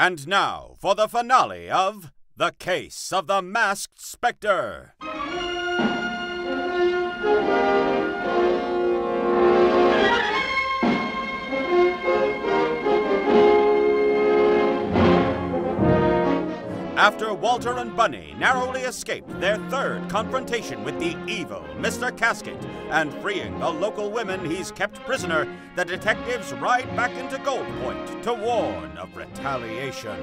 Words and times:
And 0.00 0.28
now 0.28 0.76
for 0.78 0.94
the 0.94 1.08
finale 1.08 1.68
of 1.68 2.12
The 2.36 2.52
Case 2.52 3.12
of 3.12 3.26
the 3.26 3.42
Masked 3.42 4.00
Spectre. 4.00 4.94
After 16.98 17.32
Walter 17.32 17.78
and 17.78 17.96
Bunny 17.96 18.34
narrowly 18.40 18.80
escaped 18.80 19.28
their 19.38 19.56
third 19.70 20.10
confrontation 20.10 20.82
with 20.82 20.98
the 20.98 21.16
evil 21.28 21.64
Mr. 21.76 22.14
Casket 22.16 22.60
and 22.90 23.14
freeing 23.22 23.56
the 23.60 23.70
local 23.70 24.10
women 24.10 24.44
he's 24.44 24.72
kept 24.72 24.98
prisoner, 25.04 25.46
the 25.76 25.84
detectives 25.84 26.52
ride 26.54 26.88
back 26.96 27.12
into 27.12 27.38
Gold 27.38 27.68
Point 27.80 28.24
to 28.24 28.34
warn 28.34 28.98
of 28.98 29.16
retaliation. 29.16 30.18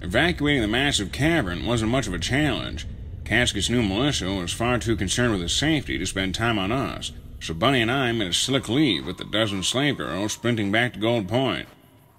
Evacuating 0.00 0.62
the 0.62 0.68
massive 0.68 1.12
cavern 1.12 1.66
wasn't 1.66 1.90
much 1.90 2.06
of 2.06 2.14
a 2.14 2.18
challenge. 2.18 2.86
Casket's 3.26 3.68
new 3.68 3.82
militia 3.82 4.32
was 4.32 4.54
far 4.54 4.78
too 4.78 4.96
concerned 4.96 5.32
with 5.32 5.42
his 5.42 5.54
safety 5.54 5.98
to 5.98 6.06
spend 6.06 6.34
time 6.34 6.58
on 6.58 6.72
us, 6.72 7.12
so 7.40 7.54
Bunny 7.54 7.82
and 7.82 7.90
I 7.90 8.12
made 8.12 8.28
a 8.28 8.32
slick 8.32 8.68
leave 8.68 9.06
with 9.06 9.20
a 9.20 9.24
dozen 9.24 9.62
slave 9.62 9.96
girls 9.96 10.32
sprinting 10.32 10.72
back 10.72 10.92
to 10.92 10.98
Gold 10.98 11.28
Point. 11.28 11.68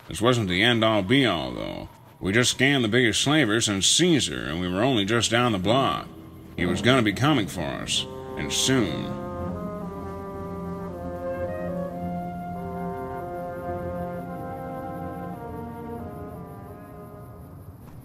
This 0.07 0.21
wasn't 0.21 0.49
the 0.49 0.63
end 0.63 0.83
all 0.83 1.01
be 1.01 1.25
all, 1.25 1.51
though. 1.51 1.89
We 2.19 2.33
just 2.33 2.51
scanned 2.51 2.83
the 2.83 2.89
biggest 2.89 3.21
slaver 3.21 3.61
since 3.61 3.87
Caesar, 3.87 4.41
and 4.41 4.59
we 4.59 4.67
were 4.67 4.81
only 4.81 5.05
just 5.05 5.31
down 5.31 5.51
the 5.51 5.59
block. 5.59 6.07
He 6.57 6.65
was 6.65 6.81
gonna 6.81 7.01
be 7.01 7.13
coming 7.13 7.47
for 7.47 7.61
us, 7.61 8.05
and 8.37 8.51
soon. 8.51 9.05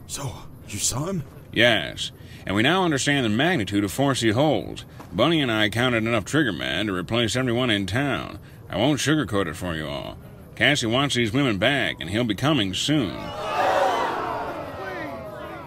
So, 0.06 0.32
you 0.68 0.78
saw 0.78 1.06
him? 1.06 1.24
Yes, 1.52 2.12
and 2.46 2.54
we 2.54 2.62
now 2.62 2.84
understand 2.84 3.24
the 3.24 3.30
magnitude 3.30 3.84
of 3.84 3.92
force 3.92 4.20
he 4.20 4.30
holds. 4.30 4.84
Bunny 5.12 5.40
and 5.40 5.50
I 5.50 5.68
counted 5.68 6.06
enough 6.06 6.24
triggermen 6.24 6.86
to 6.86 6.94
replace 6.94 7.36
everyone 7.36 7.70
in 7.70 7.86
town. 7.86 8.38
I 8.68 8.76
won't 8.76 9.00
sugarcoat 9.00 9.46
it 9.46 9.56
for 9.56 9.74
you 9.74 9.86
all. 9.86 10.18
Cassie 10.54 10.86
wants 10.86 11.14
these 11.14 11.32
women 11.32 11.58
back, 11.58 11.96
and 12.00 12.10
he'll 12.10 12.24
be 12.24 12.34
coming 12.34 12.74
soon. 12.74 13.16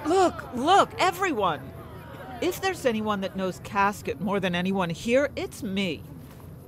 Look, 0.06 0.44
look, 0.54 0.92
everyone! 0.98 1.62
If 2.40 2.62
there's 2.62 2.86
anyone 2.86 3.22
that 3.22 3.36
knows 3.36 3.60
Casket 3.64 4.22
more 4.22 4.40
than 4.40 4.56
anyone 4.56 4.90
here, 4.90 5.30
it's 5.36 5.64
me. 5.64 6.04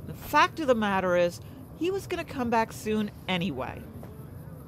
The 0.07 0.13
fact 0.13 0.59
of 0.59 0.67
the 0.67 0.75
matter 0.75 1.15
is, 1.15 1.39
he 1.77 1.91
was 1.91 2.07
gonna 2.07 2.25
come 2.25 2.49
back 2.49 2.73
soon 2.73 3.11
anyway. 3.27 3.81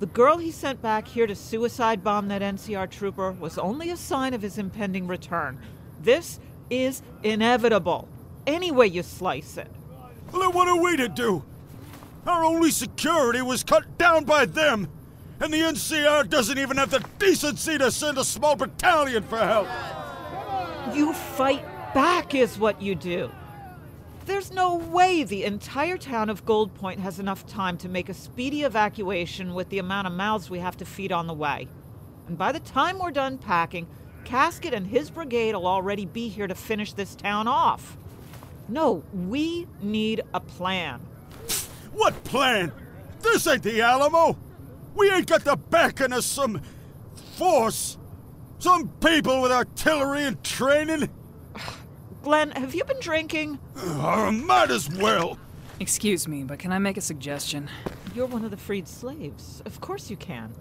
The 0.01 0.07
girl 0.07 0.39
he 0.39 0.49
sent 0.49 0.81
back 0.81 1.07
here 1.07 1.27
to 1.27 1.35
suicide 1.35 2.03
bomb 2.03 2.27
that 2.29 2.41
NCR 2.41 2.89
trooper 2.89 3.33
was 3.33 3.59
only 3.59 3.91
a 3.91 3.95
sign 3.95 4.33
of 4.33 4.41
his 4.41 4.57
impending 4.57 5.05
return. 5.05 5.59
This 6.01 6.39
is 6.71 7.03
inevitable, 7.21 8.07
any 8.47 8.71
way 8.71 8.87
you 8.87 9.03
slice 9.03 9.57
it. 9.57 9.67
Well, 10.31 10.41
then 10.41 10.53
what 10.53 10.67
are 10.67 10.81
we 10.81 10.97
to 10.97 11.07
do? 11.07 11.43
Our 12.25 12.43
only 12.43 12.71
security 12.71 13.43
was 13.43 13.63
cut 13.63 13.99
down 13.99 14.23
by 14.23 14.45
them, 14.45 14.87
and 15.39 15.53
the 15.53 15.59
NCR 15.59 16.27
doesn't 16.27 16.57
even 16.57 16.77
have 16.77 16.89
the 16.89 17.05
decency 17.19 17.77
to 17.77 17.91
send 17.91 18.17
a 18.17 18.23
small 18.23 18.55
battalion 18.55 19.21
for 19.21 19.37
help. 19.37 19.67
You 20.95 21.13
fight 21.13 21.63
back, 21.93 22.33
is 22.33 22.57
what 22.57 22.81
you 22.81 22.95
do. 22.95 23.29
There's 24.25 24.51
no 24.51 24.75
way 24.75 25.23
the 25.23 25.45
entire 25.45 25.97
town 25.97 26.29
of 26.29 26.45
Gold 26.45 26.75
Point 26.75 26.99
has 26.99 27.19
enough 27.19 27.47
time 27.47 27.77
to 27.79 27.89
make 27.89 28.07
a 28.07 28.13
speedy 28.13 28.63
evacuation 28.63 29.55
with 29.55 29.69
the 29.69 29.79
amount 29.79 30.05
of 30.07 30.13
mouths 30.13 30.49
we 30.49 30.59
have 30.59 30.77
to 30.77 30.85
feed 30.85 31.11
on 31.11 31.25
the 31.25 31.33
way. 31.33 31.67
And 32.27 32.37
by 32.37 32.51
the 32.51 32.59
time 32.59 32.99
we're 32.99 33.11
done 33.11 33.39
packing, 33.39 33.87
Casket 34.23 34.73
and 34.73 34.85
his 34.85 35.09
brigade 35.09 35.55
will 35.55 35.65
already 35.65 36.05
be 36.05 36.27
here 36.27 36.45
to 36.45 36.53
finish 36.53 36.93
this 36.93 37.15
town 37.15 37.47
off. 37.47 37.97
No, 38.69 39.03
we 39.11 39.67
need 39.81 40.21
a 40.33 40.39
plan. 40.39 41.01
What 41.91 42.23
plan? 42.23 42.71
This 43.21 43.47
ain't 43.47 43.63
the 43.63 43.81
Alamo. 43.81 44.37
We 44.95 45.11
ain't 45.11 45.27
got 45.27 45.43
the 45.43 45.57
backing 45.57 46.13
of 46.13 46.23
some 46.23 46.61
force. 47.35 47.97
Some 48.59 48.89
people 49.03 49.41
with 49.41 49.51
artillery 49.51 50.23
and 50.23 50.41
training. 50.43 51.09
Glenn, 52.23 52.51
have 52.51 52.75
you 52.75 52.83
been 52.83 52.99
drinking? 52.99 53.57
Uh, 53.75 54.31
might 54.31 54.69
as 54.69 54.87
well. 54.89 55.39
Excuse 55.79 56.27
me, 56.27 56.43
but 56.43 56.59
can 56.59 56.71
I 56.71 56.77
make 56.77 56.97
a 56.97 57.01
suggestion? 57.01 57.67
You're 58.13 58.27
one 58.27 58.45
of 58.45 58.51
the 58.51 58.57
freed 58.57 58.87
slaves. 58.87 59.63
Of 59.65 59.81
course 59.81 60.11
you 60.11 60.17
can. 60.17 60.53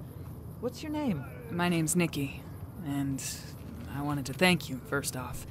What's 0.61 0.83
your 0.83 0.91
name? 0.91 1.23
My 1.51 1.69
name's 1.69 1.95
Nikki, 1.95 2.43
and 2.87 3.23
I 3.95 4.01
wanted 4.01 4.25
to 4.27 4.33
thank 4.33 4.71
you, 4.71 4.81
first 4.89 5.17
off. 5.17 5.47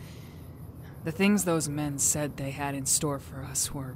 The 1.03 1.11
things 1.11 1.45
those 1.45 1.69
men 1.69 1.99
said 1.99 2.37
they 2.37 2.51
had 2.51 2.73
in 2.73 2.87
store 2.87 3.19
for 3.19 3.43
us 3.43 3.71
were 3.71 3.95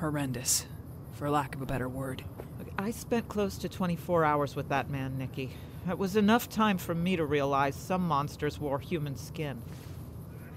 horrendous, 0.00 0.66
for 1.14 1.30
lack 1.30 1.54
of 1.54 1.62
a 1.62 1.66
better 1.66 1.88
word. 1.88 2.24
Look, 2.58 2.68
I 2.78 2.90
spent 2.90 3.28
close 3.28 3.56
to 3.58 3.70
24 3.70 4.22
hours 4.22 4.54
with 4.54 4.68
that 4.68 4.90
man, 4.90 5.16
Nikki. 5.16 5.52
It 5.88 5.98
was 5.98 6.14
enough 6.14 6.50
time 6.50 6.76
for 6.76 6.94
me 6.94 7.16
to 7.16 7.24
realize 7.24 7.74
some 7.74 8.06
monsters 8.06 8.58
wore 8.58 8.80
human 8.80 9.16
skin. 9.16 9.62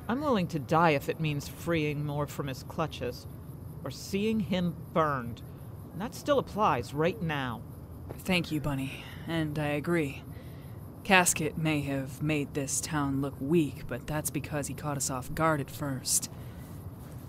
I'm 0.09 0.21
willing 0.21 0.47
to 0.47 0.59
die 0.59 0.91
if 0.91 1.07
it 1.07 1.19
means 1.19 1.47
freeing 1.47 2.03
more 2.03 2.25
from 2.25 2.47
his 2.47 2.63
clutches, 2.63 3.27
or 3.83 3.91
seeing 3.91 4.39
him 4.39 4.75
burned. 4.91 5.43
And 5.93 6.01
that 6.01 6.15
still 6.15 6.39
applies 6.39 6.95
right 6.95 7.21
now. 7.21 7.61
Thank 8.17 8.51
you, 8.51 8.59
Bunny, 8.59 9.03
and 9.27 9.59
I 9.59 9.67
agree. 9.67 10.23
Casket 11.03 11.59
may 11.59 11.81
have 11.81 12.23
made 12.23 12.55
this 12.55 12.81
town 12.81 13.21
look 13.21 13.35
weak, 13.39 13.83
but 13.87 14.07
that's 14.07 14.31
because 14.31 14.65
he 14.65 14.73
caught 14.73 14.97
us 14.97 15.11
off 15.11 15.35
guard 15.35 15.61
at 15.61 15.69
first. 15.69 16.31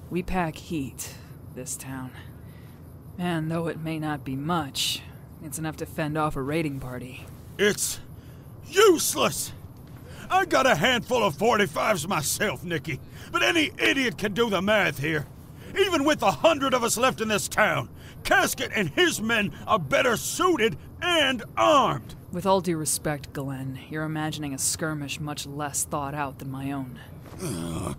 We 0.08 0.22
pack 0.22 0.56
heat, 0.56 1.16
this 1.54 1.76
town. 1.76 2.12
And 3.18 3.50
though 3.50 3.66
it 3.66 3.78
may 3.78 3.98
not 3.98 4.24
be 4.24 4.36
much, 4.36 5.02
it's 5.44 5.58
enough 5.58 5.76
to 5.76 5.86
fend 5.86 6.16
off 6.16 6.34
a 6.34 6.40
raiding 6.40 6.80
party. 6.80 7.26
It's 7.58 8.00
useless. 8.66 9.52
I 10.30 10.44
got 10.44 10.66
a 10.66 10.76
handful 10.76 11.24
of 11.24 11.36
45s 11.36 12.06
myself, 12.06 12.62
Nicky, 12.62 13.00
but 13.32 13.42
any 13.42 13.72
idiot 13.78 14.16
can 14.16 14.32
do 14.32 14.48
the 14.48 14.62
math 14.62 15.00
here. 15.00 15.26
Even 15.78 16.04
with 16.04 16.22
a 16.22 16.30
hundred 16.30 16.72
of 16.72 16.84
us 16.84 16.96
left 16.96 17.20
in 17.20 17.28
this 17.28 17.48
town, 17.48 17.88
Casket 18.22 18.70
and 18.74 18.90
his 18.90 19.20
men 19.20 19.52
are 19.66 19.78
better 19.78 20.16
suited 20.16 20.76
and 21.02 21.42
armed. 21.56 22.14
With 22.30 22.46
all 22.46 22.60
due 22.60 22.76
respect, 22.76 23.32
Glenn, 23.32 23.80
you're 23.88 24.04
imagining 24.04 24.54
a 24.54 24.58
skirmish 24.58 25.18
much 25.18 25.46
less 25.46 25.84
thought 25.84 26.14
out 26.14 26.38
than 26.38 26.50
my 26.50 26.70
own. 26.70 27.00
Uh, 27.42 27.94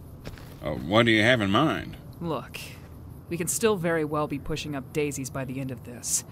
what 0.76 1.06
do 1.06 1.12
you 1.12 1.24
have 1.24 1.42
in 1.42 1.52
mind? 1.52 1.98
Look, 2.22 2.60
we 3.30 3.38
can 3.38 3.48
still 3.48 3.76
very 3.76 4.06
well 4.06 4.28
be 4.28 4.40
pushing 4.40 4.76
up 4.76 4.94
daisies 4.94 5.30
by 5.30 5.44
the 5.44 5.60
end 5.60 5.72
of 5.72 5.84
this, 5.84 6.24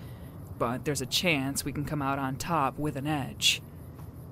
but 0.57 0.85
there's 0.85 1.01
a 1.01 1.05
chance 1.05 1.65
we 1.65 1.73
can 1.73 1.83
come 1.83 2.01
out 2.01 2.19
on 2.19 2.37
top 2.37 2.77
with 2.79 2.95
an 2.95 3.07
edge. 3.07 3.61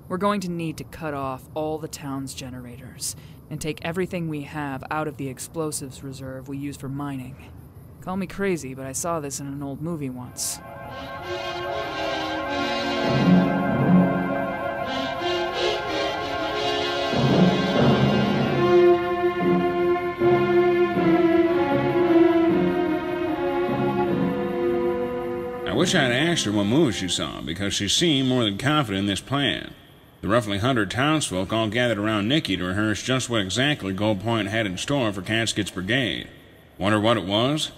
We're 0.08 0.16
going 0.16 0.40
to 0.40 0.50
need 0.50 0.78
to 0.78 0.84
cut 0.84 1.12
off 1.12 1.46
all 1.52 1.76
the 1.76 1.86
town's 1.86 2.32
generators 2.32 3.14
and 3.50 3.60
take 3.60 3.78
everything 3.82 4.28
we 4.28 4.42
have 4.42 4.82
out 4.90 5.06
of 5.06 5.18
the 5.18 5.28
explosives 5.28 6.02
reserve 6.02 6.48
we 6.48 6.56
use 6.56 6.78
for 6.78 6.88
mining. 6.88 7.36
Call 8.00 8.16
me 8.16 8.26
crazy, 8.26 8.72
but 8.72 8.86
I 8.86 8.92
saw 8.92 9.20
this 9.20 9.38
in 9.38 9.46
an 9.46 9.62
old 9.62 9.82
movie 9.82 10.08
once. 10.08 10.60
I 25.66 25.74
wish 25.74 25.94
I'd 25.94 26.10
asked 26.10 26.46
her 26.46 26.52
what 26.52 26.64
movie 26.64 26.92
she 26.92 27.08
saw, 27.08 27.42
because 27.42 27.74
she 27.74 27.88
seemed 27.88 28.28
more 28.28 28.44
than 28.44 28.56
confident 28.56 29.00
in 29.00 29.06
this 29.06 29.20
plan. 29.20 29.74
The 30.20 30.28
roughly 30.28 30.58
hundred 30.58 30.90
townsfolk 30.90 31.52
all 31.52 31.68
gathered 31.68 31.98
around 31.98 32.26
Nicky 32.26 32.56
to 32.56 32.64
rehearse 32.64 33.02
just 33.02 33.30
what 33.30 33.40
exactly 33.40 33.92
Gold 33.92 34.20
Point 34.20 34.48
had 34.48 34.66
in 34.66 34.76
store 34.76 35.12
for 35.12 35.22
Casket's 35.22 35.70
brigade. 35.70 36.28
Wonder 36.76 36.98
what 36.98 37.16
it 37.16 37.24
was? 37.24 37.70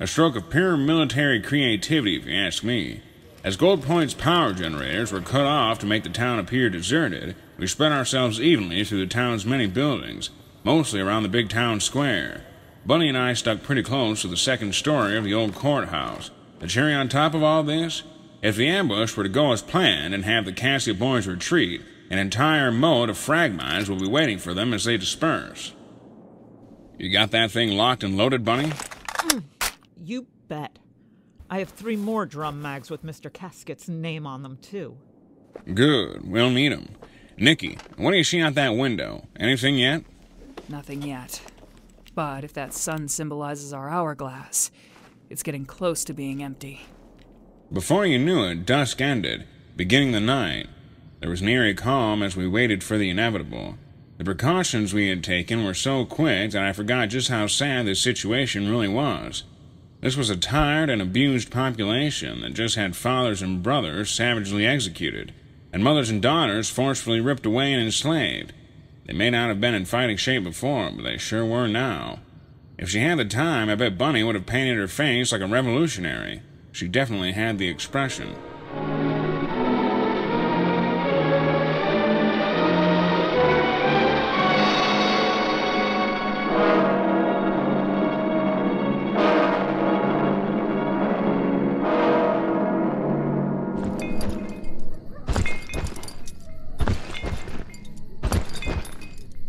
a 0.00 0.06
stroke 0.08 0.34
of 0.34 0.50
pure 0.50 0.76
military 0.76 1.40
creativity, 1.40 2.16
if 2.16 2.26
you 2.26 2.34
ask 2.34 2.64
me. 2.64 3.00
As 3.44 3.56
Gold 3.56 3.84
Point's 3.84 4.12
power 4.12 4.52
generators 4.52 5.12
were 5.12 5.20
cut 5.20 5.46
off 5.46 5.78
to 5.78 5.86
make 5.86 6.02
the 6.02 6.08
town 6.08 6.40
appear 6.40 6.68
deserted, 6.68 7.36
we 7.58 7.68
spread 7.68 7.92
ourselves 7.92 8.40
evenly 8.40 8.82
through 8.82 8.98
the 8.98 9.06
town's 9.06 9.46
many 9.46 9.68
buildings, 9.68 10.30
mostly 10.64 11.00
around 11.00 11.22
the 11.22 11.28
big 11.28 11.48
town 11.48 11.78
square. 11.78 12.44
Bunny 12.84 13.08
and 13.08 13.16
I 13.16 13.34
stuck 13.34 13.62
pretty 13.62 13.84
close 13.84 14.22
to 14.22 14.28
the 14.28 14.36
second 14.36 14.74
story 14.74 15.16
of 15.16 15.22
the 15.22 15.34
old 15.34 15.54
courthouse. 15.54 16.32
The 16.58 16.66
cherry 16.66 16.92
on 16.92 17.08
top 17.08 17.34
of 17.34 17.44
all 17.44 17.62
this? 17.62 18.02
If 18.42 18.56
the 18.56 18.68
ambush 18.68 19.16
were 19.16 19.22
to 19.22 19.28
go 19.28 19.52
as 19.52 19.62
planned 19.62 20.14
and 20.14 20.24
have 20.24 20.44
the 20.44 20.52
Cassie 20.52 20.92
boys 20.92 21.26
retreat, 21.26 21.82
an 22.10 22.18
entire 22.18 22.70
moat 22.70 23.10
of 23.10 23.18
frag 23.18 23.54
mines 23.54 23.88
will 23.88 23.98
be 23.98 24.08
waiting 24.08 24.38
for 24.38 24.54
them 24.54 24.72
as 24.72 24.84
they 24.84 24.96
disperse. 24.96 25.74
You 26.98 27.10
got 27.10 27.30
that 27.32 27.50
thing 27.50 27.70
locked 27.70 28.04
and 28.04 28.16
loaded, 28.16 28.44
Bunny? 28.44 28.68
Mm, 28.68 29.42
you 29.96 30.26
bet. 30.48 30.78
I 31.50 31.58
have 31.58 31.70
three 31.70 31.96
more 31.96 32.26
drum 32.26 32.60
mags 32.62 32.90
with 32.90 33.04
Mr. 33.04 33.30
Casket's 33.30 33.88
name 33.88 34.26
on 34.26 34.42
them, 34.42 34.58
too. 34.60 34.96
Good. 35.74 36.28
We'll 36.28 36.50
need 36.50 36.72
'em. 36.72 36.88
Nikki, 37.38 37.78
what 37.96 38.12
do 38.12 38.16
you 38.16 38.24
see 38.24 38.40
out 38.40 38.54
that 38.54 38.76
window? 38.76 39.26
Anything 39.38 39.76
yet? 39.76 40.04
Nothing 40.68 41.02
yet. 41.02 41.40
But 42.14 42.44
if 42.44 42.52
that 42.54 42.72
sun 42.72 43.08
symbolizes 43.08 43.72
our 43.72 43.90
hourglass, 43.90 44.70
it's 45.28 45.42
getting 45.42 45.66
close 45.66 46.02
to 46.04 46.14
being 46.14 46.42
empty. 46.42 46.80
Before 47.72 48.06
you 48.06 48.16
knew 48.16 48.44
it, 48.44 48.64
dusk 48.64 49.00
ended, 49.00 49.44
beginning 49.74 50.12
the 50.12 50.20
night. 50.20 50.68
There 51.18 51.28
was 51.28 51.40
an 51.40 51.48
eerie 51.48 51.74
calm 51.74 52.22
as 52.22 52.36
we 52.36 52.46
waited 52.46 52.84
for 52.84 52.96
the 52.96 53.10
inevitable. 53.10 53.74
The 54.18 54.24
precautions 54.24 54.94
we 54.94 55.08
had 55.08 55.24
taken 55.24 55.64
were 55.64 55.74
so 55.74 56.04
quick 56.04 56.52
that 56.52 56.62
I 56.62 56.72
forgot 56.72 57.08
just 57.08 57.28
how 57.28 57.48
sad 57.48 57.84
this 57.84 58.00
situation 58.00 58.70
really 58.70 58.86
was. 58.86 59.42
This 60.00 60.16
was 60.16 60.30
a 60.30 60.36
tired 60.36 60.88
and 60.88 61.02
abused 61.02 61.50
population 61.50 62.42
that 62.42 62.54
just 62.54 62.76
had 62.76 62.94
fathers 62.94 63.42
and 63.42 63.64
brothers 63.64 64.10
savagely 64.10 64.64
executed, 64.64 65.34
and 65.72 65.82
mothers 65.82 66.08
and 66.08 66.22
daughters 66.22 66.70
forcefully 66.70 67.18
ripped 67.18 67.46
away 67.46 67.72
and 67.72 67.82
enslaved. 67.82 68.52
They 69.06 69.12
may 69.12 69.30
not 69.30 69.48
have 69.48 69.60
been 69.60 69.74
in 69.74 69.86
fighting 69.86 70.18
shape 70.18 70.44
before, 70.44 70.92
but 70.92 71.02
they 71.02 71.18
sure 71.18 71.44
were 71.44 71.66
now. 71.66 72.20
If 72.78 72.90
she 72.90 73.00
had 73.00 73.18
the 73.18 73.24
time, 73.24 73.68
I 73.68 73.74
bet 73.74 73.98
Bunny 73.98 74.22
would 74.22 74.36
have 74.36 74.46
painted 74.46 74.78
her 74.78 74.86
face 74.86 75.32
like 75.32 75.40
a 75.40 75.48
revolutionary. 75.48 76.42
She 76.76 76.88
definitely 76.88 77.32
had 77.32 77.56
the 77.56 77.68
expression. 77.68 78.36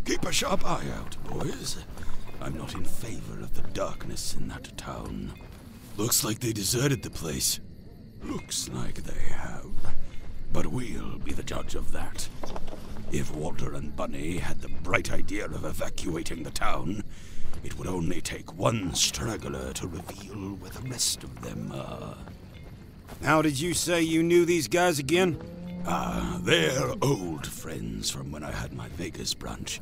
Keep 0.06 0.24
a 0.24 0.32
sharp 0.32 0.64
eye 0.64 0.82
out, 0.96 1.18
boys. 1.24 1.76
I'm 2.40 2.56
not 2.56 2.74
in 2.74 2.84
favor 2.84 3.38
of 3.42 3.52
the 3.52 3.68
darkness 3.74 4.34
in 4.34 4.48
that 4.48 4.74
town. 4.78 5.34
Looks 5.98 6.22
like 6.22 6.38
they 6.38 6.52
deserted 6.52 7.02
the 7.02 7.10
place. 7.10 7.58
Looks 8.22 8.68
like 8.68 9.02
they 9.02 9.34
have. 9.34 9.66
But 10.52 10.68
we'll 10.68 11.18
be 11.18 11.32
the 11.32 11.42
judge 11.42 11.74
of 11.74 11.90
that. 11.90 12.28
If 13.10 13.34
Walter 13.34 13.74
and 13.74 13.96
Bunny 13.96 14.38
had 14.38 14.60
the 14.60 14.68
bright 14.68 15.12
idea 15.12 15.46
of 15.46 15.64
evacuating 15.64 16.44
the 16.44 16.52
town, 16.52 17.02
it 17.64 17.76
would 17.76 17.88
only 17.88 18.20
take 18.20 18.56
one 18.56 18.94
straggler 18.94 19.72
to 19.72 19.88
reveal 19.88 20.54
where 20.60 20.70
the 20.70 20.88
rest 20.88 21.24
of 21.24 21.42
them 21.42 21.72
are. 21.74 22.16
How 23.24 23.42
did 23.42 23.58
you 23.58 23.74
say 23.74 24.00
you 24.00 24.22
knew 24.22 24.44
these 24.44 24.68
guys 24.68 25.00
again? 25.00 25.36
Ah, 25.84 26.38
they're 26.42 26.92
old 27.02 27.44
friends 27.44 28.08
from 28.08 28.30
when 28.30 28.44
I 28.44 28.52
had 28.52 28.72
my 28.72 28.86
Vegas 28.90 29.34
branch. 29.34 29.80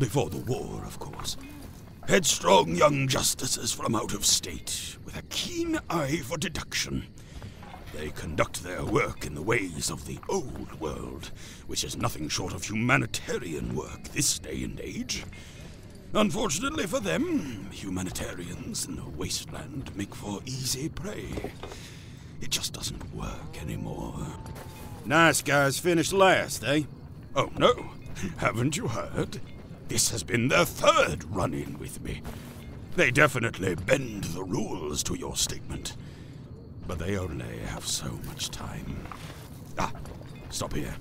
Before 0.00 0.30
the 0.30 0.38
war, 0.38 0.82
of 0.84 0.98
course. 0.98 1.36
Headstrong 2.06 2.76
young 2.76 3.08
justices 3.08 3.72
from 3.72 3.94
out 3.94 4.12
of 4.12 4.26
state, 4.26 4.98
with 5.06 5.16
a 5.16 5.22
keen 5.30 5.80
eye 5.88 6.18
for 6.18 6.36
deduction. 6.36 7.06
They 7.94 8.10
conduct 8.10 8.62
their 8.62 8.84
work 8.84 9.24
in 9.24 9.34
the 9.34 9.42
ways 9.42 9.88
of 9.88 10.06
the 10.06 10.18
old 10.28 10.78
world, 10.78 11.32
which 11.66 11.82
is 11.82 11.96
nothing 11.96 12.28
short 12.28 12.52
of 12.52 12.62
humanitarian 12.62 13.74
work 13.74 14.04
this 14.12 14.38
day 14.38 14.64
and 14.64 14.78
age. 14.80 15.24
Unfortunately 16.12 16.86
for 16.86 17.00
them, 17.00 17.70
humanitarians 17.72 18.84
in 18.86 18.96
the 18.96 19.08
wasteland 19.16 19.96
make 19.96 20.14
for 20.14 20.40
easy 20.44 20.90
prey. 20.90 21.50
It 22.42 22.50
just 22.50 22.74
doesn't 22.74 23.14
work 23.14 23.62
anymore. 23.62 24.26
Nice 25.06 25.40
guys 25.40 25.78
finished 25.78 26.12
last, 26.12 26.62
eh? 26.64 26.82
Oh 27.34 27.50
no, 27.56 27.92
haven't 28.36 28.76
you 28.76 28.88
heard? 28.88 29.40
This 29.94 30.10
has 30.10 30.24
been 30.24 30.48
their 30.48 30.64
third 30.64 31.22
run 31.32 31.54
in 31.54 31.78
with 31.78 32.02
me. 32.02 32.20
They 32.96 33.12
definitely 33.12 33.76
bend 33.76 34.24
the 34.24 34.42
rules 34.42 35.04
to 35.04 35.14
your 35.14 35.36
statement. 35.36 35.94
But 36.88 36.98
they 36.98 37.16
only 37.16 37.58
have 37.66 37.86
so 37.86 38.10
much 38.26 38.50
time. 38.50 39.06
Ah, 39.78 39.92
stop 40.50 40.72
here. 40.72 40.96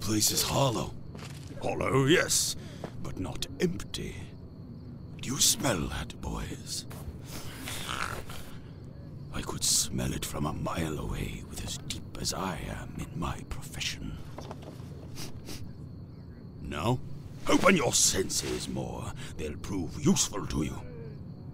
Place 0.00 0.30
is 0.30 0.42
hollow. 0.42 0.92
Hollow, 1.62 2.04
yes, 2.04 2.54
but 3.02 3.18
not 3.18 3.46
empty. 3.60 4.14
Do 5.22 5.30
you 5.30 5.38
smell 5.38 5.86
that, 5.86 6.20
boys? 6.20 6.84
I 9.32 9.40
could 9.40 9.64
smell 9.64 10.12
it 10.12 10.26
from 10.26 10.44
a 10.44 10.52
mile 10.52 10.98
away 10.98 11.44
with 11.48 11.64
as 11.64 11.78
deep 11.78 12.18
as 12.20 12.34
I 12.34 12.58
am 12.68 12.92
in 12.98 13.18
my 13.18 13.38
profession. 13.48 14.18
No? 16.68 17.00
Open 17.68 17.76
your 17.76 17.92
senses 17.92 18.66
more. 18.66 19.12
They'll 19.36 19.58
prove 19.58 20.02
useful 20.02 20.46
to 20.46 20.62
you. 20.62 20.80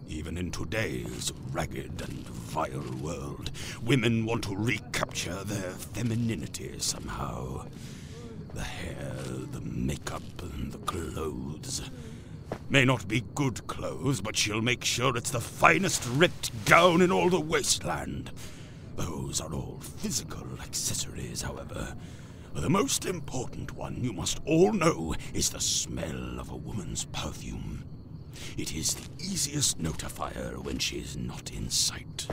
Even 0.06 0.38
in 0.38 0.52
today's 0.52 1.32
ragged 1.50 2.00
and 2.02 2.28
vile 2.28 2.94
world, 3.02 3.50
women 3.82 4.24
want 4.24 4.44
to 4.44 4.54
recapture 4.54 5.42
their 5.42 5.72
femininity 5.72 6.78
somehow. 6.78 7.66
The 8.54 8.62
hair, 8.62 9.16
the 9.50 9.60
makeup, 9.62 10.22
and 10.40 10.70
the 10.70 10.78
clothes. 10.78 11.90
May 12.70 12.84
not 12.84 13.08
be 13.08 13.24
good 13.34 13.66
clothes, 13.66 14.20
but 14.20 14.36
she'll 14.36 14.62
make 14.62 14.84
sure 14.84 15.16
it's 15.16 15.32
the 15.32 15.40
finest 15.40 16.06
ripped 16.10 16.64
gown 16.64 17.02
in 17.02 17.10
all 17.10 17.28
the 17.28 17.40
wasteland. 17.40 18.30
Those 18.94 19.40
are 19.40 19.52
all 19.52 19.80
physical 19.80 20.46
accessories, 20.62 21.42
however. 21.42 21.96
The 22.54 22.70
most 22.70 23.04
important 23.04 23.72
one 23.72 24.02
you 24.02 24.12
must 24.12 24.40
all 24.46 24.72
know 24.72 25.14
is 25.34 25.50
the 25.50 25.60
smell 25.60 26.38
of 26.40 26.50
a 26.50 26.56
woman's 26.56 27.04
perfume. 27.06 27.84
It 28.56 28.74
is 28.74 28.94
the 28.94 29.08
easiest 29.18 29.82
notifier 29.82 30.56
when 30.62 30.78
she 30.78 30.96
is 30.96 31.16
not 31.16 31.50
in 31.50 31.68
sight. 31.68 32.28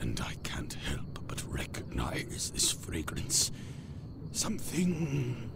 And 0.00 0.20
I 0.20 0.34
can't 0.42 0.72
help 0.72 1.20
but 1.28 1.44
recognize 1.46 2.50
this 2.50 2.72
fragrance. 2.72 3.52
Something 4.32 5.50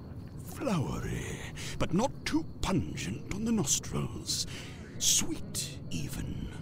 flowery, 0.44 1.41
but 1.79 1.94
not 1.94 2.12
too 2.27 2.44
pungent 2.61 3.35
on 3.35 3.44
the 3.44 3.53
nostrils. 3.53 4.47
Sweet, 4.99 5.79
even. 5.91 6.54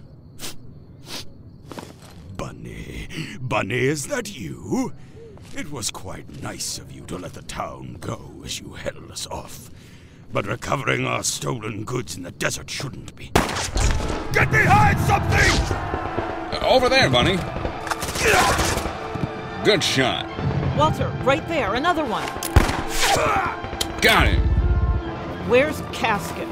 Bunny, 2.43 3.07
Bunny, 3.39 3.85
is 3.85 4.07
that 4.07 4.37
you? 4.37 4.91
It 5.55 5.71
was 5.71 5.89
quite 5.89 6.43
nice 6.43 6.77
of 6.77 6.91
you 6.91 7.05
to 7.05 7.17
let 7.17 7.35
the 7.35 7.41
town 7.43 7.95
go 8.01 8.41
as 8.43 8.59
you 8.59 8.73
held 8.73 9.09
us 9.09 9.25
off. 9.27 9.71
But 10.33 10.45
recovering 10.45 11.05
our 11.05 11.23
stolen 11.23 11.85
goods 11.85 12.17
in 12.17 12.23
the 12.23 12.31
desert 12.31 12.69
shouldn't 12.69 13.15
be. 13.15 13.31
Get 14.33 14.51
behind 14.51 14.99
something! 14.99 15.51
Uh, 15.71 16.67
over 16.67 16.89
there, 16.89 17.09
Bunny. 17.09 17.37
Good 19.63 19.81
shot. 19.81 20.27
Walter, 20.77 21.07
right 21.23 21.47
there, 21.47 21.75
another 21.75 22.03
one. 22.03 22.27
Got 24.01 24.27
him. 24.27 24.41
Where's 25.47 25.79
Casket? 25.93 26.49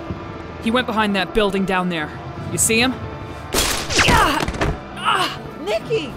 He 0.64 0.72
went 0.72 0.88
behind 0.88 1.18
that 1.18 1.34
building 1.34 1.66
down 1.66 1.90
there. 1.90 2.10
You 2.54 2.58
see 2.58 2.80
him? 2.80 2.94
Nikki! 5.72 6.12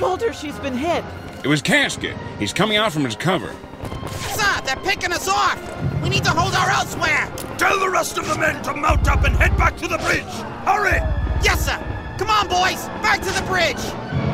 Walter, 0.00 0.32
she's 0.32 0.58
been 0.60 0.72
hit. 0.72 1.04
It 1.44 1.48
was 1.48 1.60
Casket. 1.60 2.16
He's 2.38 2.54
coming 2.54 2.78
out 2.78 2.94
from 2.94 3.04
his 3.04 3.14
cover. 3.14 3.54
Sir, 4.10 4.60
they're 4.64 4.76
picking 4.76 5.12
us 5.12 5.28
off! 5.28 5.60
We 6.02 6.08
need 6.08 6.24
to 6.24 6.30
hold 6.30 6.54
our 6.54 6.70
elsewhere! 6.70 7.30
Tell 7.58 7.78
the 7.78 7.90
rest 7.90 8.16
of 8.16 8.26
the 8.26 8.38
men 8.38 8.62
to 8.62 8.72
mount 8.72 9.06
up 9.06 9.24
and 9.24 9.36
head 9.36 9.54
back 9.58 9.76
to 9.76 9.86
the 9.86 9.98
bridge! 9.98 10.22
Hurry! 10.64 10.96
Yes, 11.42 11.66
sir! 11.66 11.76
Come 12.16 12.30
on, 12.30 12.48
boys! 12.48 12.86
Back 13.02 13.20
to 13.20 13.30
the 13.30 13.42
bridge! 13.42 14.33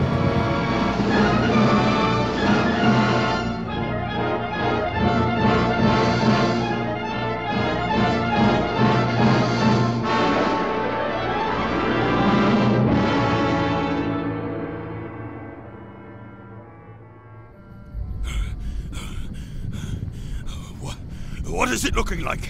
It 21.91 21.97
looking 21.97 22.21
like? 22.21 22.49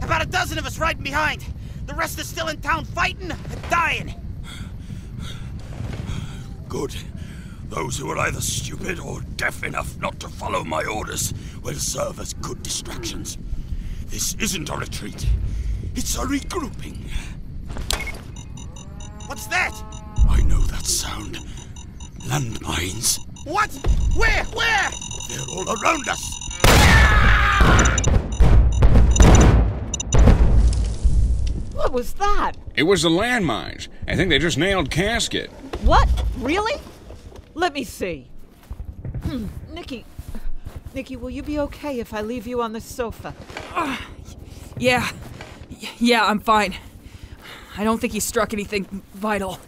About 0.00 0.22
a 0.22 0.26
dozen 0.26 0.58
of 0.58 0.66
us 0.66 0.78
riding 0.78 1.02
behind. 1.02 1.44
The 1.86 1.94
rest 1.94 2.18
are 2.18 2.24
still 2.24 2.48
in 2.48 2.60
town 2.62 2.86
fighting 2.86 3.30
and 3.30 3.70
dying. 3.70 4.14
Good. 6.68 6.96
Those 7.68 7.98
who 7.98 8.10
are 8.10 8.18
either 8.18 8.40
stupid 8.40 8.98
or 8.98 9.20
deaf 9.36 9.62
enough 9.64 9.98
not 9.98 10.18
to 10.20 10.28
follow 10.28 10.64
my 10.64 10.84
orders 10.84 11.34
will 11.62 11.74
serve 11.74 12.20
as 12.20 12.32
good 12.34 12.62
distractions. 12.62 13.36
This 14.06 14.34
isn't 14.36 14.70
a 14.70 14.76
retreat. 14.76 15.26
It's 15.94 16.16
a 16.16 16.20
regrouping. 16.20 17.10
What's 19.26 19.46
that? 19.48 19.74
I 20.28 20.40
know 20.42 20.60
that 20.60 20.86
sound. 20.86 21.36
Landmines. 22.20 23.18
What? 23.44 23.70
Where? 24.16 24.44
Where? 24.44 24.90
They're 25.28 25.46
all 25.50 25.82
around 25.82 26.08
us. 26.08 26.47
What 31.88 31.94
was 31.94 32.12
that? 32.14 32.52
It 32.76 32.82
was 32.82 33.00
the 33.00 33.08
landmines. 33.08 33.88
I 34.06 34.14
think 34.14 34.28
they 34.28 34.38
just 34.38 34.58
nailed 34.58 34.90
Casket. 34.90 35.48
What? 35.80 36.06
Really? 36.36 36.78
Let 37.54 37.72
me 37.72 37.82
see. 37.82 38.28
Hmm, 39.22 39.46
Nikki. 39.72 40.04
Nikki, 40.92 41.16
will 41.16 41.30
you 41.30 41.42
be 41.42 41.58
okay 41.60 41.98
if 41.98 42.12
I 42.12 42.20
leave 42.20 42.46
you 42.46 42.60
on 42.60 42.74
the 42.74 42.80
sofa? 42.82 43.34
Yeah. 44.76 45.08
Yeah, 45.98 46.26
I'm 46.26 46.40
fine. 46.40 46.76
I 47.78 47.84
don't 47.84 47.98
think 47.98 48.12
he 48.12 48.20
struck 48.20 48.52
anything 48.52 48.84
vital. 49.14 49.58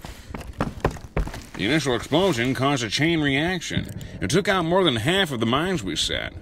The 1.54 1.64
initial 1.64 1.96
explosion 1.96 2.52
caused 2.52 2.84
a 2.84 2.90
chain 2.90 3.22
reaction. 3.22 3.98
It 4.20 4.28
took 4.28 4.46
out 4.46 4.66
more 4.66 4.84
than 4.84 4.96
half 4.96 5.32
of 5.32 5.40
the 5.40 5.46
mines 5.46 5.82
we 5.82 5.96
set. 5.96 6.34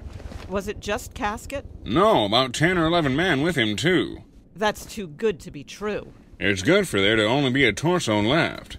Was 0.48 0.66
it 0.66 0.80
just 0.80 1.14
Casket? 1.14 1.64
No, 1.84 2.24
about 2.24 2.52
10 2.52 2.78
or 2.78 2.86
11 2.86 3.14
men 3.14 3.42
with 3.42 3.54
him, 3.54 3.76
too. 3.76 4.24
That's 4.58 4.84
too 4.84 5.06
good 5.06 5.38
to 5.40 5.52
be 5.52 5.62
true. 5.62 6.12
It's 6.40 6.62
good 6.62 6.88
for 6.88 7.00
there 7.00 7.14
to 7.14 7.24
only 7.24 7.50
be 7.52 7.64
a 7.64 7.72
torso 7.72 8.20
left. 8.20 8.76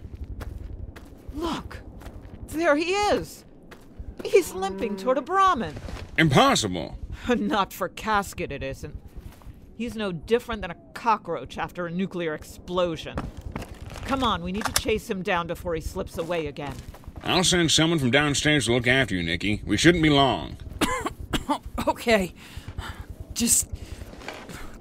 Look! 1.33 1.79
There 2.49 2.75
he 2.75 2.91
is! 2.91 3.45
He's 4.25 4.53
limping 4.53 4.97
toward 4.97 5.17
a 5.17 5.21
Brahmin. 5.21 5.73
Impossible. 6.17 6.99
Not 7.29 7.71
for 7.71 7.87
Casket, 7.87 8.51
it 8.51 8.61
isn't. 8.61 8.97
He's 9.77 9.95
no 9.95 10.11
different 10.11 10.61
than 10.61 10.71
a 10.71 10.77
cockroach 10.93 11.57
after 11.57 11.87
a 11.87 11.91
nuclear 11.91 12.33
explosion. 12.33 13.15
Come 14.03 14.21
on, 14.21 14.43
we 14.43 14.51
need 14.51 14.65
to 14.65 14.73
chase 14.73 15.09
him 15.09 15.23
down 15.23 15.47
before 15.47 15.75
he 15.75 15.81
slips 15.81 16.17
away 16.17 16.47
again. 16.47 16.75
I'll 17.23 17.45
send 17.45 17.71
someone 17.71 17.99
from 17.99 18.11
downstairs 18.11 18.65
to 18.65 18.73
look 18.73 18.87
after 18.87 19.15
you, 19.15 19.23
Nikki. 19.23 19.61
We 19.65 19.77
shouldn't 19.77 20.03
be 20.03 20.09
long. 20.09 20.57
Okay. 21.87 22.33
Just 23.33 23.69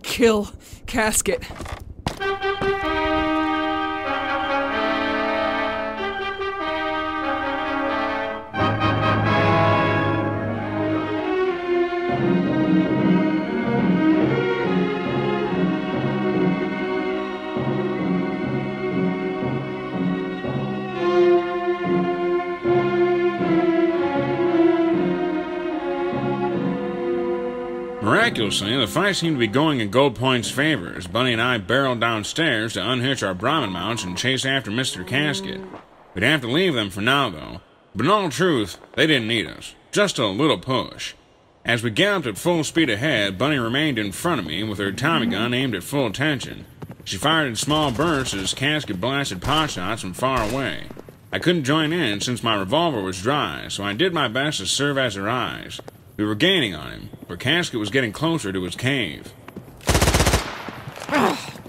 kill 0.09 0.49
Casket. 0.87 1.45
Miraculously, 28.39 28.77
the 28.77 28.87
fight 28.87 29.17
seemed 29.17 29.35
to 29.35 29.41
be 29.41 29.49
going 29.49 29.81
in 29.81 29.91
Gold 29.91 30.15
Point's 30.15 30.49
favor 30.49 30.95
as 30.97 31.09
Bunny 31.09 31.33
and 31.33 31.43
I 31.43 31.59
barreled 31.59 31.99
downstairs 31.99 32.75
to 32.75 32.89
unhitch 32.89 33.21
our 33.21 33.35
Brahmin 33.35 33.73
mounts 33.73 34.05
and 34.05 34.17
chase 34.17 34.47
after 34.47 34.71
Mr. 34.71 35.05
Casket. 35.05 35.61
We'd 36.15 36.23
have 36.23 36.43
to 36.43 36.47
leave 36.47 36.75
them 36.75 36.89
for 36.89 37.01
now, 37.01 37.31
though. 37.31 37.63
But 37.97 38.07
in 38.07 38.13
all 38.13 38.31
truth, 38.31 38.79
they 38.95 39.09
didn't 39.09 39.27
need 39.27 39.49
us. 39.49 39.75
Just 39.91 40.21
a 40.21 40.29
little 40.29 40.57
push. 40.57 41.15
As 41.65 41.83
we 41.83 41.91
galloped 41.91 42.29
at 42.29 42.39
full 42.39 42.63
speed 42.63 42.89
ahead, 42.91 43.39
Bunny 43.39 43.59
remained 43.59 43.99
in 43.99 44.13
front 44.13 44.39
of 44.39 44.47
me 44.47 44.63
with 44.63 44.79
her 44.79 44.93
Tommy 44.93 45.27
gun 45.27 45.53
aimed 45.53 45.75
at 45.75 45.83
full 45.83 46.07
attention. 46.07 46.65
She 47.03 47.17
fired 47.17 47.49
in 47.49 47.57
small 47.57 47.91
bursts 47.91 48.35
as 48.35 48.55
Casket 48.55 49.01
blasted 49.01 49.43
pot 49.43 49.73
shots 49.73 50.03
from 50.03 50.13
far 50.13 50.49
away. 50.49 50.85
I 51.33 51.41
couldn't 51.41 51.65
join 51.65 51.93
in 51.93 52.21
since 52.21 52.45
my 52.45 52.55
revolver 52.55 53.03
was 53.03 53.21
dry, 53.21 53.67
so 53.67 53.83
I 53.83 53.95
did 53.95 54.15
my 54.15 54.29
best 54.29 54.59
to 54.59 54.67
serve 54.67 54.97
as 54.97 55.17
her 55.17 55.29
eyes. 55.29 55.81
We 56.19 56.25
were 56.25 56.35
gaining 56.35 56.75
on 56.75 56.91
him, 56.91 57.11
but 57.29 57.39
Casket 57.39 57.79
was 57.79 57.91
getting 57.91 58.11
closer 58.11 58.53
to 58.53 58.63
his 58.65 58.75
cave. 58.75 59.33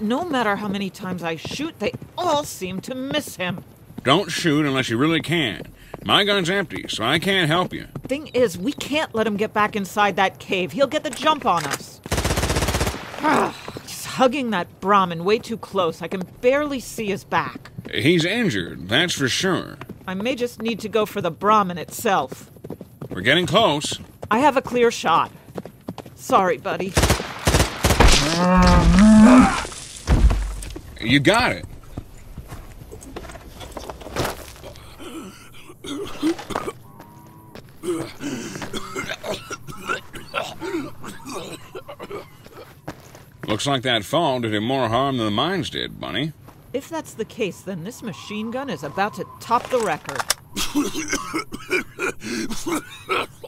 No 0.00 0.24
matter 0.24 0.56
how 0.56 0.66
many 0.66 0.90
times 0.90 1.22
I 1.22 1.36
shoot, 1.36 1.78
they 1.78 1.92
all 2.18 2.42
seem 2.42 2.80
to 2.80 2.96
miss 2.96 3.36
him. 3.36 3.62
Don't 4.02 4.28
shoot 4.28 4.66
unless 4.66 4.88
you 4.88 4.98
really 4.98 5.20
can. 5.20 5.62
My 6.04 6.24
gun's 6.24 6.50
empty, 6.50 6.86
so 6.88 7.04
I 7.04 7.20
can't 7.20 7.48
help 7.48 7.72
you. 7.72 7.86
Thing 8.08 8.26
is, 8.34 8.58
we 8.58 8.72
can't 8.72 9.14
let 9.14 9.24
him 9.24 9.36
get 9.36 9.52
back 9.52 9.76
inside 9.76 10.16
that 10.16 10.40
cave. 10.40 10.72
He'll 10.72 10.88
get 10.88 11.04
the 11.04 11.10
jump 11.10 11.46
on 11.46 11.64
us. 11.66 12.00
He's 13.82 14.04
hugging 14.04 14.50
that 14.50 14.80
Brahmin 14.80 15.24
way 15.24 15.38
too 15.38 15.58
close. 15.58 16.02
I 16.02 16.08
can 16.08 16.22
barely 16.40 16.80
see 16.80 17.06
his 17.06 17.22
back. 17.22 17.70
He's 17.94 18.24
injured, 18.24 18.88
that's 18.88 19.14
for 19.14 19.28
sure. 19.28 19.78
I 20.08 20.14
may 20.14 20.34
just 20.34 20.60
need 20.60 20.80
to 20.80 20.88
go 20.88 21.06
for 21.06 21.20
the 21.20 21.30
Brahmin 21.30 21.78
itself. 21.78 22.50
We're 23.10 23.20
getting 23.20 23.46
close. 23.46 24.00
I 24.30 24.38
have 24.38 24.56
a 24.56 24.62
clear 24.62 24.90
shot. 24.92 25.32
Sorry, 26.14 26.56
buddy. 26.58 26.92
You 31.00 31.18
got 31.18 31.52
it. 31.52 31.64
Looks 43.48 43.66
like 43.66 43.82
that 43.82 44.04
fall 44.04 44.40
did 44.40 44.54
him 44.54 44.62
more 44.62 44.88
harm 44.88 45.16
than 45.16 45.26
the 45.26 45.32
mines 45.32 45.70
did, 45.70 45.98
Bunny. 45.98 46.32
If 46.72 46.88
that's 46.88 47.14
the 47.14 47.24
case, 47.24 47.62
then 47.62 47.82
this 47.82 48.00
machine 48.00 48.52
gun 48.52 48.70
is 48.70 48.84
about 48.84 49.14
to 49.14 49.26
top 49.40 49.68
the 49.70 49.80
record. 49.80 50.22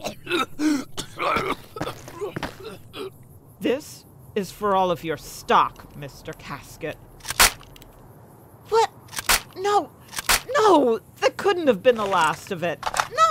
This 3.59 4.03
is 4.35 4.51
for 4.51 4.75
all 4.75 4.91
of 4.91 5.03
your 5.03 5.17
stock, 5.17 5.93
Mr. 5.95 6.37
Casket. 6.37 6.97
What? 8.69 8.89
No! 9.55 9.91
No! 10.57 10.99
That 11.21 11.37
couldn't 11.37 11.67
have 11.67 11.81
been 11.81 11.95
the 11.95 12.05
last 12.05 12.51
of 12.51 12.63
it. 12.63 12.79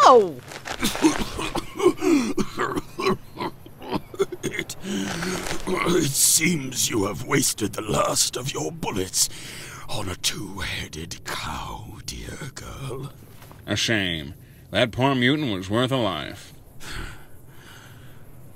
No! 0.05 0.41
It, 4.45 4.77
it 4.85 6.11
seems 6.11 6.91
you 6.91 7.07
have 7.07 7.25
wasted 7.27 7.75
the 7.75 7.83
last 7.83 8.37
of 8.37 8.53
your 8.53 8.73
bullets 8.73 9.29
on 9.89 10.09
a 10.09 10.15
two-headed 10.17 11.25
cow, 11.25 11.99
dear 12.07 12.51
girl. 12.55 13.13
A 13.67 13.77
shame. 13.77 14.35
That 14.71 14.93
poor 14.93 15.15
mutant 15.15 15.53
was 15.53 15.69
worth 15.69 15.93
a 15.93 15.97
life. 15.97 16.53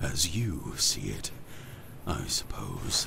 As 0.01 0.37
you 0.37 0.75
see 0.77 1.09
it, 1.09 1.31
I 2.07 2.25
suppose. 2.27 3.07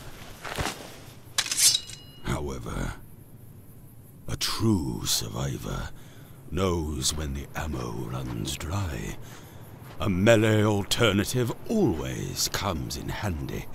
However, 2.24 2.94
a 4.28 4.36
true 4.36 5.06
survivor 5.06 5.90
knows 6.52 7.14
when 7.14 7.34
the 7.34 7.48
ammo 7.56 7.92
runs 7.92 8.58
dry. 8.58 9.18
A 10.00 10.10
melee 10.10 10.64
alternative 10.64 11.52
always 11.68 12.50
comes 12.50 12.98
in 12.98 13.10
handy. 13.10 13.66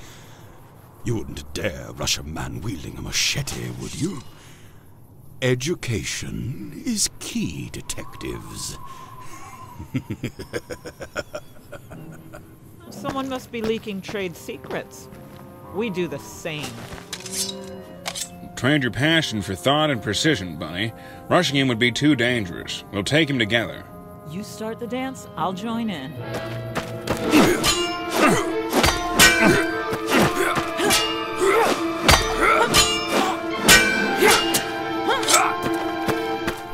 You 1.05 1.17
wouldn't 1.17 1.53
dare 1.55 1.93
rush 1.93 2.19
a 2.19 2.23
man 2.23 2.63
wielding 2.63 2.97
a 2.97 3.03
machete, 3.03 3.71
would 3.81 4.01
you? 4.01 4.23
Education 5.43 6.83
is 6.85 7.11
key, 7.21 7.69
detectives. 7.71 8.79
Someone 12.95 13.29
must 13.29 13.53
be 13.53 13.61
leaking 13.61 14.01
trade 14.01 14.37
secrets. 14.37 15.09
We 15.75 15.91
do 15.91 16.09
the 16.09 16.19
same. 16.19 16.67
Trade 18.57 18.83
your 18.83 18.93
passion 18.93 19.43
for 19.43 19.55
thought 19.55 19.91
and 19.91 20.01
precision, 20.03 20.57
Bunny. 20.57 20.93
Rushing 21.29 21.57
him 21.57 21.69
would 21.69 21.79
be 21.79 21.93
too 21.93 22.15
dangerous. 22.15 22.85
We'll 22.93 23.05
take 23.05 23.29
him 23.29 23.39
together. 23.39 23.85
You 24.31 24.43
start 24.43 24.79
the 24.81 24.87
dance, 24.87 25.29
I'll 25.37 25.53
join 25.53 25.91
in. 25.91 26.13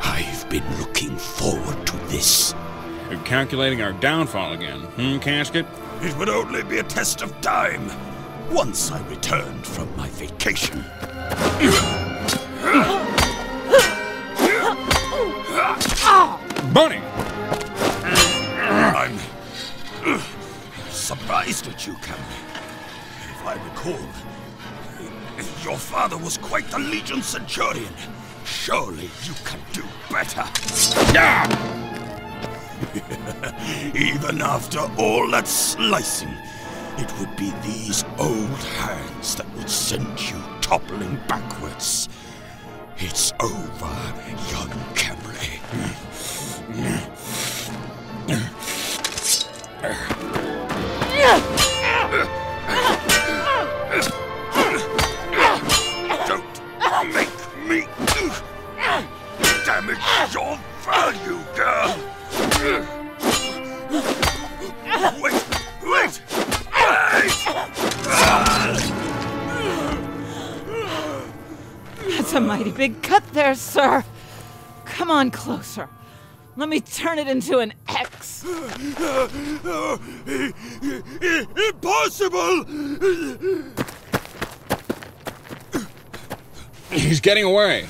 I've 0.03 0.49
been 0.49 0.79
looking 0.79 1.17
forward 1.17 1.87
to 1.89 1.97
this. 2.09 2.55
You're 3.11 3.19
calculating 3.21 3.83
our 3.83 3.93
downfall 3.95 4.53
again, 4.53 4.81
hmm, 4.81 5.19
Casket? 5.19 5.67
It 6.03 6.17
would 6.17 6.31
only 6.31 6.63
be 6.63 6.79
a 6.79 6.83
test 6.83 7.21
of 7.21 7.39
time. 7.43 7.91
Once 8.51 8.91
I 8.91 9.07
returned 9.09 9.67
from 9.67 9.95
my 9.99 10.09
vacation. 10.09 10.83
Bunny! 16.73 17.03
I'm 18.03 19.19
surprised 20.89 21.69
at 21.69 21.87
you, 21.87 21.95
Cameron. 21.97 22.25
If 23.29 23.45
I 23.45 23.55
recall, 23.65 24.01
your 25.63 25.77
father 25.77 26.17
was 26.17 26.39
quite 26.39 26.71
the 26.71 26.79
Legion 26.79 27.21
Centurion. 27.21 27.93
Surely 28.47 29.11
you 29.25 29.35
can 29.45 29.61
do 29.75 29.85
better. 30.11 30.45
Even 33.95 34.43
after 34.43 34.81
all 34.99 35.31
that 35.31 35.47
slicing, 35.47 36.35
it 36.99 37.13
would 37.19 37.35
be 37.37 37.53
these 37.63 38.05
old 38.19 38.63
hands 38.79 39.37
that 39.37 39.49
would 39.55 39.71
send 39.71 40.21
you 40.31 40.37
toppling 40.61 41.19
backwards. 41.29 42.09
It's 42.97 43.33
over, 43.41 44.15
young 44.51 44.95
Kemley. 44.95 45.61
Closer. 75.51 75.89
Let 76.55 76.69
me 76.69 76.81
turn 76.81 77.19
it 77.19 77.27
into 77.27 77.59
an 77.59 77.73
X. 77.89 78.45
Impossible! 81.69 82.65
He's 86.91 87.21
getting 87.21 87.43
away. 87.45 87.87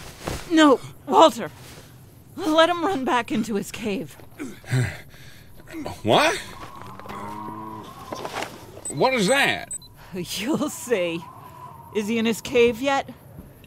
No, 0.50 0.80
Walter. 1.06 1.50
Let 2.34 2.70
him 2.70 2.82
run 2.82 3.04
back 3.04 3.30
into 3.30 3.56
his 3.56 3.70
cave. 3.70 4.16
What? 6.02 6.34
What 8.88 9.12
is 9.12 9.28
that? 9.28 9.68
You'll 10.14 10.70
see. 10.70 11.22
Is 11.94 12.08
he 12.08 12.16
in 12.16 12.24
his 12.24 12.40
cave 12.40 12.80
yet? 12.80 13.10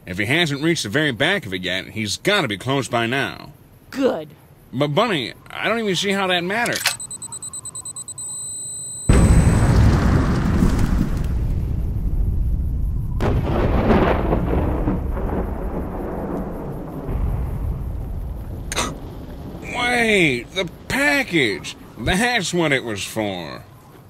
If 0.08 0.18
he 0.18 0.26
hasn't 0.26 0.64
reached 0.64 0.84
the 0.84 0.90
very 0.90 1.12
back 1.12 1.46
of 1.46 1.54
it 1.54 1.62
yet, 1.62 1.90
he's 1.90 2.18
gotta 2.18 2.48
be 2.48 2.58
close 2.58 2.88
by 2.88 3.06
now. 3.06 3.53
Good. 3.96 4.30
But, 4.74 4.88
Bunny, 4.88 5.34
I 5.52 5.70
don't 5.70 5.78
even 5.78 5.96
see 5.96 6.12
how 6.12 6.26
that 6.26 6.44
matters. 6.44 6.82
Wait, 19.62 20.46
the 20.56 20.68
package! 20.88 21.76
That's 22.00 22.52
what 22.52 22.72
it 22.72 22.84
was 22.84 23.04
for. 23.04 23.62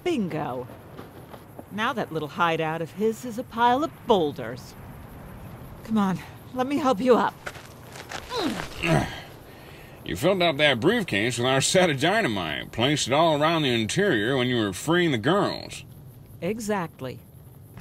Bingo. 0.06 0.66
Now 1.74 1.92
that 1.92 2.14
little 2.14 2.30
hideout 2.30 2.82
of 2.82 2.92
his 2.92 3.26
is 3.26 3.38
a 3.38 3.44
pile 3.44 3.84
of 3.84 3.92
boulders. 4.08 4.76
Come 5.84 5.98
on, 5.98 6.20
let 6.54 6.68
me 6.68 6.78
help 6.78 7.02
you 7.02 7.18
up. 7.18 7.34
You 10.06 10.18
filled 10.18 10.42
up 10.42 10.58
that 10.58 10.82
briefcase 10.82 11.38
with 11.38 11.48
our 11.48 11.62
set 11.62 11.90
of 11.90 12.00
dynamite, 12.00 12.72
placed 12.72 13.08
it 13.08 13.14
all 13.14 13.42
around 13.42 13.62
the 13.62 13.74
interior 13.74 14.36
when 14.36 14.48
you 14.48 14.58
were 14.58 14.74
freeing 14.74 15.12
the 15.12 15.18
girls. 15.18 15.86
Exactly. 16.42 17.20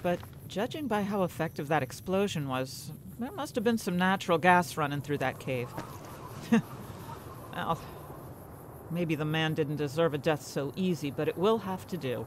But 0.02 0.20
judging 0.46 0.86
by 0.86 1.02
how 1.02 1.24
effective 1.24 1.66
that 1.68 1.82
explosion 1.82 2.48
was, 2.48 2.92
there 3.18 3.32
must 3.32 3.56
have 3.56 3.64
been 3.64 3.78
some 3.78 3.96
natural 3.96 4.38
gas 4.38 4.76
running 4.76 5.00
through 5.00 5.18
that 5.18 5.40
cave. 5.40 5.68
well, 7.52 7.80
maybe 8.90 9.16
the 9.16 9.24
man 9.24 9.54
didn't 9.54 9.76
deserve 9.76 10.14
a 10.14 10.18
death 10.18 10.42
so 10.42 10.72
easy, 10.76 11.10
but 11.10 11.26
it 11.26 11.36
will 11.36 11.58
have 11.58 11.88
to 11.88 11.96
do. 11.96 12.24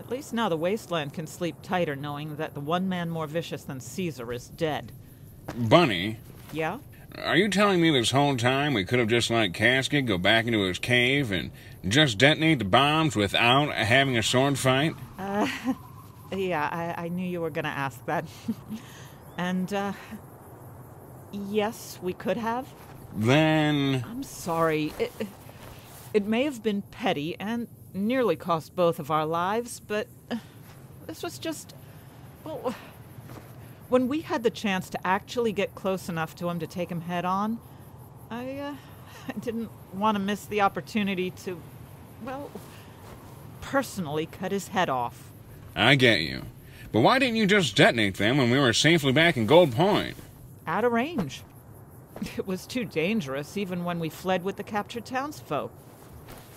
At 0.00 0.10
least 0.10 0.32
now 0.32 0.48
the 0.48 0.56
wasteland 0.56 1.14
can 1.14 1.26
sleep 1.28 1.56
tighter 1.62 1.94
knowing 1.94 2.36
that 2.36 2.54
the 2.54 2.60
one 2.60 2.88
man 2.88 3.08
more 3.08 3.26
vicious 3.26 3.62
than 3.62 3.78
Caesar 3.80 4.32
is 4.32 4.48
dead. 4.48 4.90
Bunny, 5.56 6.18
Yeah? 6.52 6.78
Are 7.24 7.36
you 7.36 7.48
telling 7.48 7.80
me 7.80 7.90
this 7.90 8.10
whole 8.10 8.36
time 8.36 8.74
we 8.74 8.84
could 8.84 8.98
have 8.98 9.08
just 9.08 9.30
let 9.30 9.54
Casket 9.54 10.06
go 10.06 10.18
back 10.18 10.46
into 10.46 10.62
his 10.62 10.78
cave 10.78 11.32
and 11.32 11.50
just 11.86 12.18
detonate 12.18 12.58
the 12.58 12.64
bombs 12.64 13.16
without 13.16 13.72
having 13.72 14.16
a 14.16 14.22
sword 14.22 14.58
fight? 14.58 14.94
Yeah, 16.32 16.68
I, 16.70 17.04
I 17.04 17.08
knew 17.08 17.26
you 17.26 17.40
were 17.40 17.50
going 17.50 17.64
to 17.64 17.70
ask 17.70 18.04
that. 18.06 18.24
and, 19.38 19.72
uh, 19.72 19.92
yes, 21.32 21.98
we 22.02 22.12
could 22.12 22.36
have. 22.36 22.66
Then. 23.14 24.04
I'm 24.08 24.22
sorry. 24.22 24.92
It, 24.98 25.12
it 26.12 26.26
may 26.26 26.44
have 26.44 26.62
been 26.62 26.82
petty 26.82 27.36
and 27.38 27.68
nearly 27.94 28.36
cost 28.36 28.74
both 28.74 28.98
of 28.98 29.10
our 29.10 29.24
lives, 29.24 29.80
but 29.80 30.08
uh, 30.30 30.36
this 31.06 31.22
was 31.22 31.38
just. 31.38 31.74
Well, 32.44 32.74
when 33.88 34.08
we 34.08 34.20
had 34.22 34.42
the 34.42 34.50
chance 34.50 34.90
to 34.90 35.06
actually 35.06 35.52
get 35.52 35.74
close 35.74 36.08
enough 36.08 36.34
to 36.36 36.48
him 36.48 36.58
to 36.58 36.66
take 36.66 36.90
him 36.90 37.02
head 37.02 37.24
on, 37.24 37.58
I, 38.30 38.58
uh, 38.58 38.74
I 39.28 39.32
didn't 39.38 39.70
want 39.92 40.16
to 40.16 40.18
miss 40.20 40.44
the 40.44 40.60
opportunity 40.60 41.30
to, 41.30 41.60
well, 42.22 42.50
personally 43.60 44.26
cut 44.26 44.52
his 44.52 44.68
head 44.68 44.88
off. 44.88 45.30
I 45.74 45.94
get 45.94 46.20
you. 46.20 46.42
But 46.92 47.00
why 47.00 47.18
didn't 47.18 47.36
you 47.36 47.46
just 47.46 47.76
detonate 47.76 48.16
them 48.16 48.38
when 48.38 48.50
we 48.50 48.58
were 48.58 48.72
safely 48.72 49.12
back 49.12 49.36
in 49.36 49.46
Gold 49.46 49.72
Point? 49.72 50.16
Out 50.66 50.84
of 50.84 50.92
range. 50.92 51.42
It 52.38 52.46
was 52.46 52.66
too 52.66 52.86
dangerous 52.86 53.58
even 53.58 53.84
when 53.84 54.00
we 54.00 54.08
fled 54.08 54.42
with 54.42 54.56
the 54.56 54.62
captured 54.62 55.04
townsfolk. 55.04 55.70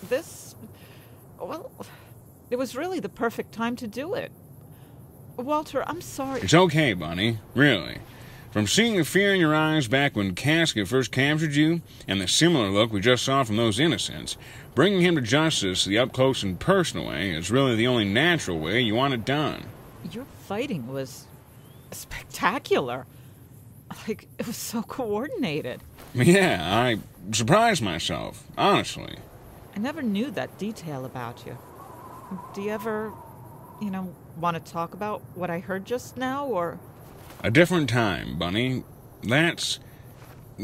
This. 0.08 0.54
Well, 1.38 1.70
it 2.48 2.56
was 2.56 2.74
really 2.74 2.98
the 2.98 3.10
perfect 3.10 3.52
time 3.52 3.76
to 3.76 3.86
do 3.86 4.14
it. 4.14 4.32
Walter, 5.40 5.82
I'm 5.88 6.00
sorry. 6.00 6.40
It's 6.40 6.54
okay, 6.54 6.92
Bunny. 6.92 7.38
Really. 7.54 7.98
From 8.50 8.66
seeing 8.66 8.96
the 8.96 9.04
fear 9.04 9.32
in 9.32 9.40
your 9.40 9.54
eyes 9.54 9.86
back 9.86 10.16
when 10.16 10.34
Casket 10.34 10.88
first 10.88 11.12
captured 11.12 11.54
you, 11.54 11.82
and 12.08 12.20
the 12.20 12.26
similar 12.26 12.68
look 12.68 12.92
we 12.92 13.00
just 13.00 13.24
saw 13.24 13.44
from 13.44 13.56
those 13.56 13.78
innocents, 13.78 14.36
bringing 14.74 15.02
him 15.02 15.14
to 15.14 15.20
justice 15.20 15.84
the 15.84 15.98
up 15.98 16.12
close 16.12 16.42
and 16.42 16.58
personal 16.58 17.06
way 17.06 17.30
is 17.30 17.50
really 17.50 17.76
the 17.76 17.86
only 17.86 18.04
natural 18.04 18.58
way 18.58 18.80
you 18.80 18.96
want 18.96 19.14
it 19.14 19.24
done. 19.24 19.64
Your 20.10 20.24
fighting 20.48 20.88
was 20.88 21.26
spectacular. 21.92 23.06
Like, 24.08 24.26
it 24.38 24.46
was 24.46 24.56
so 24.56 24.82
coordinated. 24.82 25.80
Yeah, 26.14 26.60
I 26.62 26.98
surprised 27.32 27.82
myself, 27.82 28.44
honestly. 28.58 29.16
I 29.76 29.78
never 29.78 30.02
knew 30.02 30.30
that 30.32 30.58
detail 30.58 31.04
about 31.04 31.44
you. 31.46 31.56
Do 32.54 32.62
you 32.62 32.70
ever, 32.70 33.12
you 33.80 33.90
know, 33.90 34.14
want 34.40 34.64
to 34.64 34.72
talk 34.72 34.94
about 34.94 35.22
what 35.34 35.50
I 35.50 35.58
heard 35.58 35.84
just 35.84 36.16
now, 36.16 36.46
or. 36.46 36.78
A 37.42 37.50
different 37.50 37.88
time, 37.88 38.38
Bunny. 38.38 38.84
That's 39.22 39.78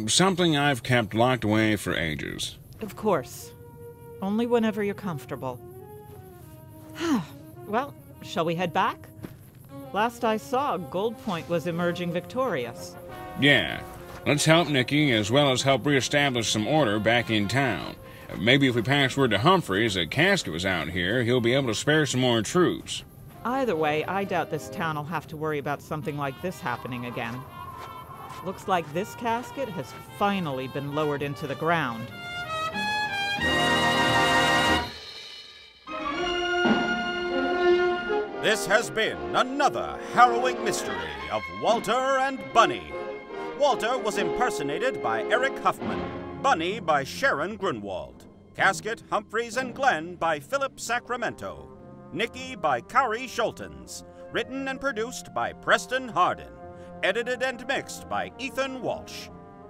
something 0.07 0.57
I've 0.57 0.83
kept 0.83 1.15
locked 1.15 1.45
away 1.45 1.77
for 1.77 1.95
ages. 1.95 2.57
Of 2.81 2.97
course. 2.97 3.53
Only 4.21 4.47
whenever 4.47 4.83
you're 4.83 4.95
comfortable. 4.95 5.61
well, 7.67 7.95
shall 8.23 8.45
we 8.45 8.55
head 8.55 8.73
back? 8.73 9.09
Last 9.93 10.25
I 10.25 10.37
saw, 10.37 10.77
Gold 10.77 11.23
Point 11.25 11.49
was 11.49 11.67
emerging 11.67 12.13
victorious. 12.13 12.95
Yeah, 13.41 13.81
let's 14.27 14.45
help 14.45 14.69
Nicky 14.69 15.13
as 15.13 15.31
well 15.31 15.53
as 15.53 15.63
help 15.63 15.87
reestablish 15.87 16.51
some 16.51 16.67
order 16.67 16.99
back 16.99 17.31
in 17.31 17.49
town. 17.49 17.97
Maybe 18.39 18.67
if 18.67 18.75
we 18.75 18.83
pass 18.83 19.17
word 19.17 19.31
to 19.31 19.39
Humphreys 19.39 19.95
that 19.95 20.11
Casket 20.11 20.53
was 20.53 20.67
out 20.67 20.89
here, 20.89 21.23
he'll 21.23 21.41
be 21.41 21.55
able 21.55 21.69
to 21.69 21.75
spare 21.75 22.07
some 22.07 22.21
more 22.21 22.43
troops. 22.43 23.05
Either 23.45 23.77
way, 23.77 24.05
I 24.05 24.25
doubt 24.25 24.51
this 24.51 24.69
town 24.71 24.97
will 24.97 25.05
have 25.05 25.27
to 25.29 25.37
worry 25.37 25.59
about 25.59 25.83
something 25.83 26.17
like 26.17 26.41
this 26.43 26.61
happening 26.61 27.07
again. 27.07 27.41
Looks 28.45 28.69
like 28.69 28.91
this 28.93 29.15
casket 29.17 29.69
has 29.71 29.93
finally 30.19 30.69
been 30.69 30.95
lowered 30.95 31.23
into 31.23 31.47
the 31.47 31.55
ground. 31.55 32.07
This 38.43 38.67
has 38.67 38.91
been 38.91 39.19
another 39.35 39.99
harrowing 40.15 40.63
mystery 40.63 40.95
of 41.33 41.43
Walter 41.61 41.93
and 41.93 42.39
Bunny. 42.53 42.93
Walter 43.59 43.99
was 43.99 44.19
impersonated 44.19 45.03
by 45.03 45.25
Eric 45.25 45.59
Huffman, 45.59 46.01
Bunny 46.43 46.79
by 46.79 47.03
Sharon 47.03 47.57
Grunwald, 47.57 48.27
Casket, 48.55 49.03
Humphreys, 49.11 49.57
and 49.57 49.75
Glenn 49.75 50.15
by 50.15 50.39
Philip 50.39 50.79
Sacramento, 50.79 51.76
Nicky 52.17 52.57
by 52.57 52.81
Kari 52.81 53.27
Schultens, 53.27 54.03
written 54.33 54.69
and 54.69 54.81
produced 54.81 55.35
by 55.35 55.53
Preston 55.53 56.09
Hardin, 56.09 56.49
edited 57.03 57.43
and 57.43 57.67
mixed 57.67 58.09
by 58.09 58.33
Ethan 58.39 58.81
Walsh. 58.81 59.29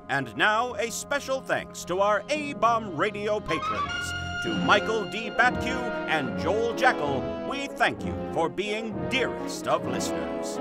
And 0.08 0.34
now, 0.36 0.74
a 0.74 0.88
special 0.92 1.40
thanks 1.40 1.84
to 1.86 1.98
our 1.98 2.22
A 2.28 2.52
Bomb 2.54 2.96
Radio 2.96 3.40
patrons 3.40 4.12
To 4.44 4.54
Michael 4.64 5.10
D. 5.10 5.28
Batcue 5.30 6.06
and 6.08 6.38
Joel 6.38 6.72
Jackal, 6.76 7.20
we 7.50 7.66
thank 7.66 8.04
you 8.04 8.14
for 8.32 8.48
being 8.48 8.94
dearest 9.08 9.66
of 9.66 9.84
listeners. 9.84 10.60